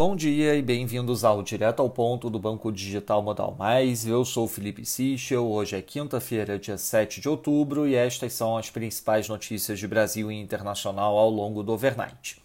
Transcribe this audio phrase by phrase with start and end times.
[0.00, 4.06] Bom dia e bem-vindos ao Direto ao Ponto do Banco Digital Modal Mais.
[4.06, 5.46] Eu sou Felipe Sichel.
[5.46, 10.32] Hoje é quinta-feira, dia 7 de outubro, e estas são as principais notícias de Brasil
[10.32, 12.40] e internacional ao longo do overnight.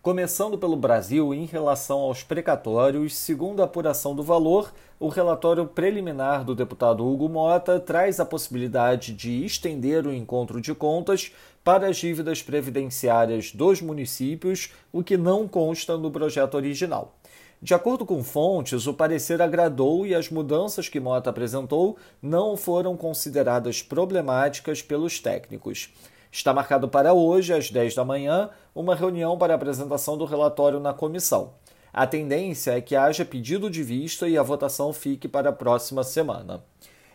[0.00, 6.44] Começando pelo Brasil, em relação aos precatórios, segundo a apuração do valor, o relatório preliminar
[6.44, 11.32] do deputado Hugo Mota traz a possibilidade de estender o encontro de contas
[11.62, 17.14] para as dívidas previdenciárias dos municípios, o que não consta no projeto original.
[17.62, 22.96] De acordo com fontes, o parecer agradou e as mudanças que Mota apresentou não foram
[22.96, 25.92] consideradas problemáticas pelos técnicos.
[26.32, 30.94] Está marcado para hoje, às 10 da manhã, uma reunião para apresentação do relatório na
[30.94, 31.52] comissão.
[31.92, 36.02] A tendência é que haja pedido de vista e a votação fique para a próxima
[36.02, 36.62] semana.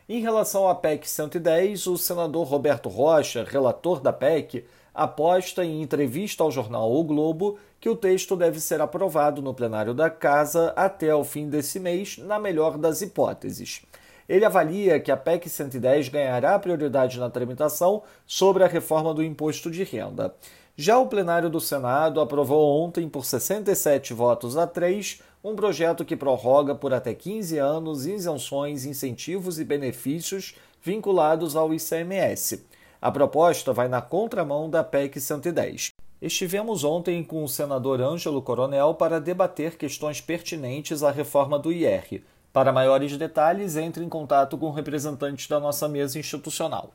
[0.08, 6.44] Em relação à PEC 110, o senador Roberto Rocha, relator da PEC, aposta em entrevista
[6.44, 11.14] ao jornal O Globo que o texto deve ser aprovado no plenário da Casa até
[11.16, 13.82] o fim desse mês, na melhor das hipóteses.
[14.30, 19.72] Ele avalia que a PEC 110 ganhará prioridade na tramitação sobre a reforma do imposto
[19.72, 20.36] de renda.
[20.78, 26.18] Já o plenário do Senado aprovou ontem, por 67 votos a 3, um projeto que
[26.18, 30.54] prorroga por até 15 anos isenções, incentivos e benefícios
[30.84, 32.66] vinculados ao ICMS.
[33.02, 35.92] A proposta vai na contramão da PEC 110.
[36.22, 42.22] Estivemos ontem com o senador Ângelo Coronel para debater questões pertinentes à reforma do IR.
[42.52, 46.92] Para maiores detalhes, entre em contato com representantes da nossa mesa institucional.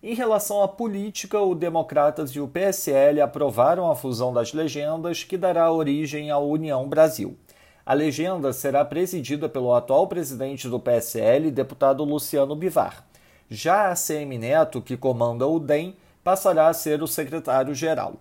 [0.00, 5.36] Em relação à política, o Democratas e o PSL aprovaram a fusão das legendas, que
[5.36, 7.36] dará origem à União Brasil.
[7.84, 13.04] A legenda será presidida pelo atual presidente do PSL, deputado Luciano Bivar.
[13.50, 18.14] Já a CM Neto, que comanda o DEM, passará a ser o secretário-geral.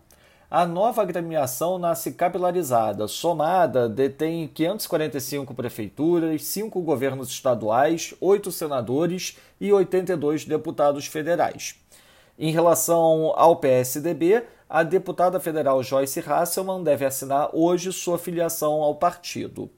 [0.49, 9.73] A nova agremiação nasce capilarizada, somada, detém 545 prefeituras, 5 governos estaduais, 8 senadores e
[9.73, 11.75] 82 deputados federais.
[12.39, 18.95] Em relação ao PSDB, a deputada federal Joyce Hasselman deve assinar hoje sua filiação ao
[18.95, 19.69] partido.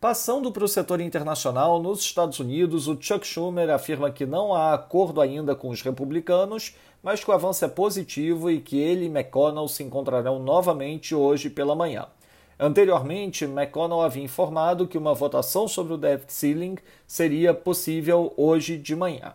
[0.00, 4.72] Passando para o setor internacional, nos Estados Unidos, o Chuck Schumer afirma que não há
[4.72, 9.08] acordo ainda com os republicanos, mas que o avanço é positivo e que ele e
[9.08, 12.06] McConnell se encontrarão novamente hoje pela manhã.
[12.58, 18.96] Anteriormente, McConnell havia informado que uma votação sobre o debt ceiling seria possível hoje de
[18.96, 19.34] manhã.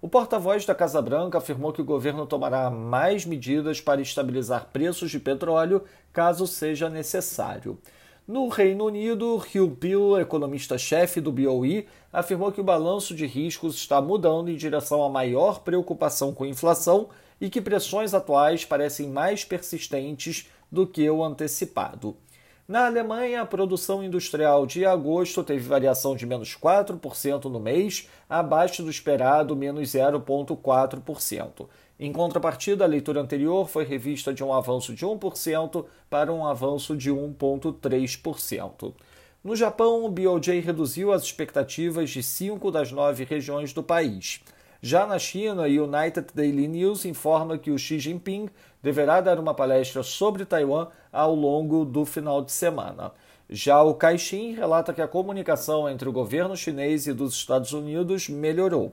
[0.00, 5.10] O porta-voz da Casa Branca afirmou que o governo tomará mais medidas para estabilizar preços
[5.10, 7.76] de petróleo caso seja necessário.
[8.28, 14.02] No Reino Unido, Hugh Peel, economista-chefe do BOE, afirmou que o balanço de riscos está
[14.02, 17.08] mudando em direção a maior preocupação com inflação
[17.40, 22.14] e que pressões atuais parecem mais persistentes do que o antecipado.
[22.68, 28.82] Na Alemanha, a produção industrial de agosto teve variação de menos 4% no mês, abaixo
[28.82, 31.66] do esperado menos 0,4%.
[32.00, 36.96] Em contrapartida, a leitura anterior foi revista de um avanço de 1% para um avanço
[36.96, 38.94] de 1,3%.
[39.42, 44.40] No Japão, o BOJ reduziu as expectativas de cinco das nove regiões do país.
[44.80, 48.48] Já na China, o United Daily News informa que o Xi Jinping
[48.80, 53.10] deverá dar uma palestra sobre Taiwan ao longo do final de semana.
[53.50, 58.28] Já o Caixin relata que a comunicação entre o governo chinês e dos Estados Unidos
[58.28, 58.92] melhorou.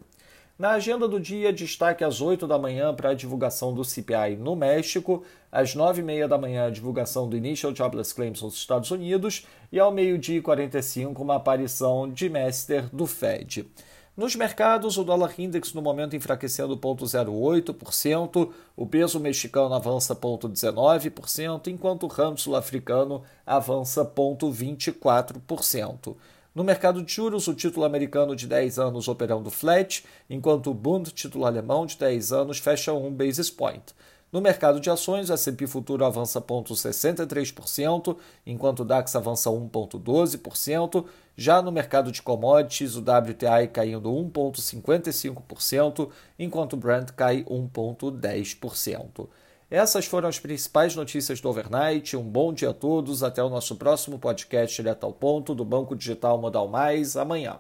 [0.58, 4.56] Na agenda do dia, destaque às 8 da manhã para a divulgação do CPI no
[4.56, 5.22] México,
[5.52, 9.46] às 9 e meia da manhã a divulgação do Initial Jobless Claims nos Estados Unidos
[9.70, 13.70] e ao meio-dia e 45 uma aparição de Mester do Fed.
[14.16, 22.04] Nos mercados, o dólar index no momento enfraquecendo 0,08%, o peso mexicano avança 0,19%, enquanto
[22.04, 26.16] o ramo sul-africano avança 0,24%.
[26.56, 31.12] No mercado de juros, o título americano de 10 anos operando flat, enquanto o Bund,
[31.12, 33.84] título alemão de 10 anos, fecha 1 basis point.
[34.32, 41.06] No mercado de ações, o S&P Futuro avança 0,63%, enquanto o DAX avança 1,12%.
[41.36, 46.10] Já no mercado de commodities, o WTI caindo 1,55%,
[46.40, 49.28] enquanto o Brent cai 1,10%.
[49.70, 52.16] Essas foram as principais notícias do overnight.
[52.16, 53.24] Um bom dia a todos.
[53.24, 57.60] Até o nosso próximo podcast direto ao ponto do Banco Digital Modal Mais amanhã.